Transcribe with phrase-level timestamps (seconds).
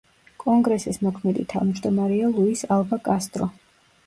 [0.43, 3.51] კონგრესის მოქმედი თავჯდომარეა ლუის ალვა კასტრო.